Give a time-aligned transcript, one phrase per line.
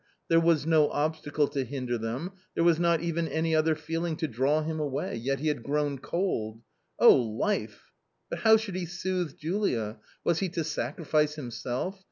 [0.29, 4.27] There was no obstacle to hinder them, there was not even any other feeling to
[4.27, 6.63] draw him away, yet he had grown cold!
[6.97, 7.91] Oh, life!
[8.27, 9.99] But how should he soothe Julia?
[10.23, 11.99] Was he to sacrifice himself?